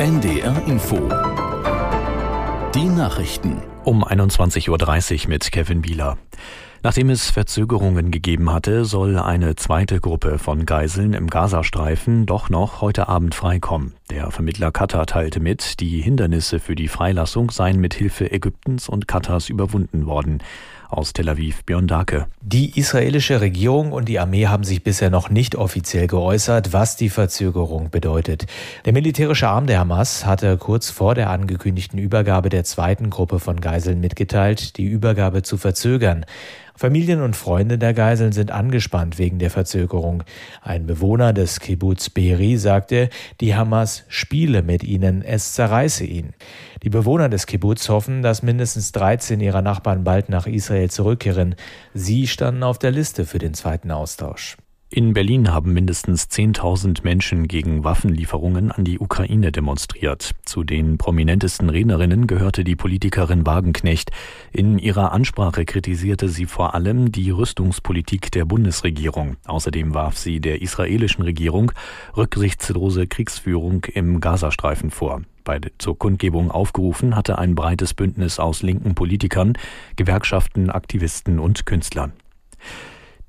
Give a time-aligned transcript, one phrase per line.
[0.00, 0.96] NDR Info.
[2.74, 3.60] Die Nachrichten.
[3.84, 6.16] Um 21.30 Uhr mit Kevin Bieler.
[6.82, 12.80] Nachdem es Verzögerungen gegeben hatte, soll eine zweite Gruppe von Geiseln im Gazastreifen doch noch
[12.80, 13.92] heute Abend freikommen.
[14.08, 19.06] Der Vermittler Katar teilte mit, die Hindernisse für die Freilassung seien mit Hilfe Ägyptens und
[19.06, 20.38] Katars überwunden worden.
[20.90, 22.26] Aus Tel Aviv Björn Dake.
[22.40, 27.10] Die israelische Regierung und die Armee haben sich bisher noch nicht offiziell geäußert, was die
[27.10, 28.46] Verzögerung bedeutet.
[28.84, 33.60] Der militärische Arm der Hamas hatte kurz vor der angekündigten Übergabe der zweiten Gruppe von
[33.60, 36.26] Geiseln mitgeteilt, die Übergabe zu verzögern.
[36.80, 40.22] Familien und Freunde der Geiseln sind angespannt wegen der Verzögerung.
[40.62, 43.10] Ein Bewohner des Kibbutz Be'eri sagte,
[43.42, 46.32] die Hamas spiele mit ihnen, es zerreiße ihn.
[46.82, 51.54] Die Bewohner des Kibbutz hoffen, dass mindestens 13 ihrer Nachbarn bald nach Israel zurückkehren.
[51.94, 54.56] Sie standen auf der Liste für den zweiten Austausch.
[54.92, 60.32] In Berlin haben mindestens 10.000 Menschen gegen Waffenlieferungen an die Ukraine demonstriert.
[60.44, 64.10] Zu den prominentesten Rednerinnen gehörte die Politikerin Wagenknecht.
[64.50, 69.36] In ihrer Ansprache kritisierte sie vor allem die Rüstungspolitik der Bundesregierung.
[69.46, 71.70] Außerdem warf sie der israelischen Regierung
[72.16, 75.22] rücksichtslose Kriegsführung im Gazastreifen vor.
[75.44, 79.52] Bei, zur Kundgebung aufgerufen hatte ein breites Bündnis aus linken Politikern,
[79.94, 82.12] Gewerkschaften, Aktivisten und Künstlern.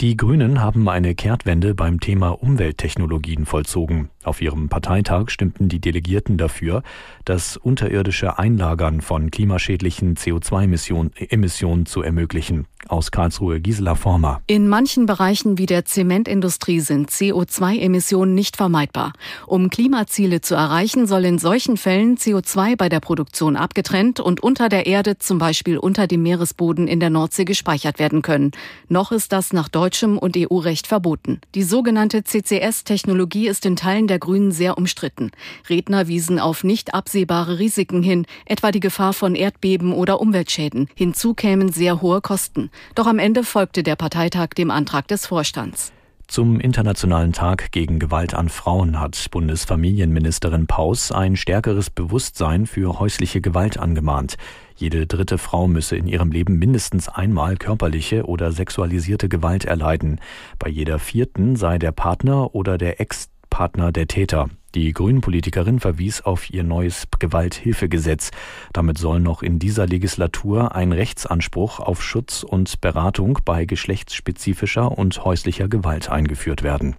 [0.02, 4.10] Die Grünen haben eine Kehrtwende beim Thema Umwelttechnologien vollzogen.
[4.24, 6.82] Auf ihrem Parteitag stimmten die Delegierten dafür,
[7.24, 12.66] das unterirdische Einlagern von klimaschädlichen CO2-Emissionen zu ermöglichen.
[12.88, 14.42] Aus Karlsruhe Gisela Former.
[14.48, 19.14] In manchen Bereichen wie der Zementindustrie sind CO2-Emissionen nicht vermeidbar.
[19.46, 24.68] Um Klimaziele zu erreichen, soll in solchen Fällen CO2 bei der Produktion abgetrennt und unter
[24.68, 28.52] der Erde, zum Beispiel unter dem Meeresboden in der Nordsee, gespeichert werden können.
[28.88, 31.42] Noch ist das nach deutschem und EU-Recht verboten.
[31.54, 35.32] Die sogenannte CCS-Technologie ist in Teilen der Grünen sehr umstritten.
[35.70, 40.88] Redner wiesen auf nicht absehbare Risiken hin, etwa die Gefahr von Erdbeben oder Umweltschäden.
[40.96, 42.70] Hinzu kämen sehr hohe Kosten.
[42.96, 45.92] Doch am Ende folgte der Parteitag dem Antrag des Vorstands.
[46.32, 53.42] Zum Internationalen Tag gegen Gewalt an Frauen hat Bundesfamilienministerin Paus ein stärkeres Bewusstsein für häusliche
[53.42, 54.38] Gewalt angemahnt.
[54.78, 60.22] Jede dritte Frau müsse in ihrem Leben mindestens einmal körperliche oder sexualisierte Gewalt erleiden.
[60.58, 64.48] Bei jeder vierten sei der Partner oder der Ex-Partner der Täter.
[64.74, 68.32] Die Grünen-Politikerin verwies auf ihr neues Gewalthilfegesetz.
[68.72, 75.26] Damit soll noch in dieser Legislatur ein Rechtsanspruch auf Schutz und Beratung bei geschlechtsspezifischer und
[75.26, 76.96] häuslicher Gewalt eingeführt werden.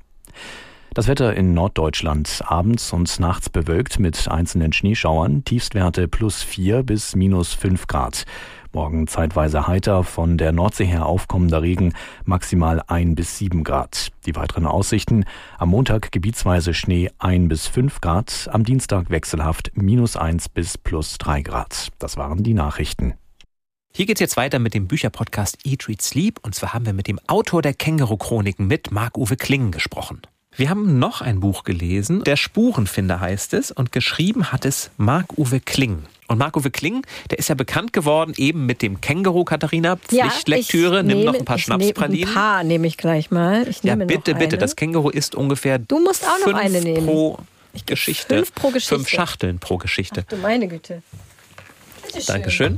[0.93, 7.17] Das Wetter in Norddeutschland abends und nachts bewölkt mit einzelnen Schneeschauern, Tiefstwerte plus 4 bis
[7.17, 8.27] minus 5 Grad.
[8.75, 11.93] Morgen zeitweise heiter, von der Nordsee her aufkommender Regen,
[12.25, 14.13] maximal 1 bis 7 Grad.
[14.25, 15.27] Die weiteren Aussichten,
[15.59, 21.19] am Montag gebietsweise Schnee 1 bis 5 Grad, am Dienstag wechselhaft minus 1 bis plus
[21.19, 21.89] 3 Grad.
[21.99, 23.13] Das waren die Nachrichten.
[23.95, 26.41] Hier geht's jetzt weiter mit dem Bücherpodcast Eat, Read, Sleep.
[26.43, 30.23] Und zwar haben wir mit dem Autor der Känguru-Chroniken mit Marc-Uwe Klingen gesprochen.
[30.57, 35.61] Wir haben noch ein Buch gelesen, Der Spurenfinder heißt es, und geschrieben hat es Marc-Uwe
[35.61, 36.05] Kling.
[36.33, 39.97] Und Marco Kling, der ist ja bekannt geworden eben mit dem Känguru, Katharina.
[39.97, 40.97] Pflichtlektüre.
[40.97, 42.27] Ja, Nimm nehme, noch ein paar Schnapspralinen.
[42.29, 43.69] Ein paar nehme ich gleich mal.
[43.69, 44.57] Ich ja, bitte, bitte.
[44.57, 47.05] Das Känguru ist ungefähr Du musst auch noch eine nehmen.
[47.07, 47.39] pro
[47.87, 48.37] Geschichte.
[48.37, 48.95] Fünf pro Geschichte.
[48.95, 50.23] Fünf Schachteln pro Geschichte.
[50.27, 51.03] Ach du meine Güte.
[52.07, 52.25] Bitteschön.
[52.27, 52.77] Dankeschön.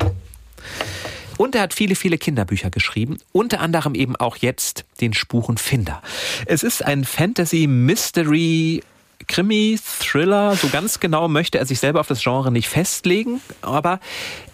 [1.37, 6.03] Und er hat viele, viele Kinderbücher geschrieben, unter anderem eben auch jetzt den Spurenfinder.
[6.47, 8.83] Es ist ein Fantasy-Mystery-
[9.27, 14.01] Krimi, Thriller, so ganz genau möchte er sich selber auf das Genre nicht festlegen, aber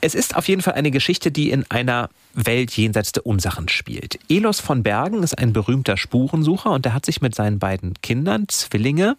[0.01, 4.19] es ist auf jeden Fall eine Geschichte, die in einer Welt jenseits der Ursachen spielt.
[4.29, 8.49] Elos von Bergen ist ein berühmter Spurensucher und er hat sich mit seinen beiden Kindern,
[8.49, 9.17] Zwillinge,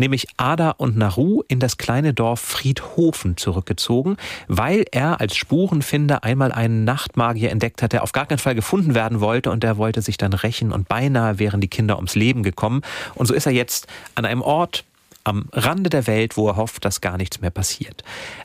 [0.00, 4.16] nämlich Ada und Naru, in das kleine Dorf Friedhofen zurückgezogen,
[4.48, 8.94] weil er als Spurenfinder einmal einen Nachtmagier entdeckt hat, der auf gar keinen Fall gefunden
[8.94, 12.42] werden wollte und der wollte sich dann rächen und beinahe wären die Kinder ums Leben
[12.42, 12.82] gekommen.
[13.14, 14.84] Und so ist er jetzt an einem Ort,
[15.22, 18.02] am Rande der Welt, wo er hofft, dass gar nichts mehr passiert.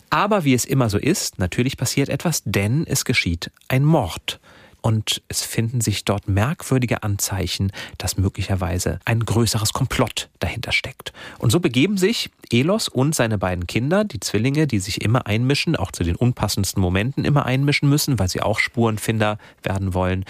[0.10, 4.40] Aber wie es immer so ist, natürlich passiert etwas, denn es geschieht ein Mord
[4.86, 11.12] und es finden sich dort merkwürdige Anzeichen, dass möglicherweise ein größeres Komplott dahinter steckt.
[11.40, 15.76] Und so begeben sich Elos und seine beiden Kinder, die Zwillinge, die sich immer einmischen,
[15.76, 20.24] auch zu den unpassendsten Momenten immer einmischen müssen, weil sie auch Spurenfinder werden wollen,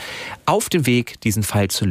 [0.46, 1.88] auf den Weg, diesen Fall zu